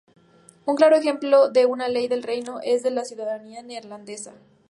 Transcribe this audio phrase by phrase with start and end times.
[0.65, 4.33] Un claro ejemplo de una ley del reino es la de la ciudadanía neerlandesa.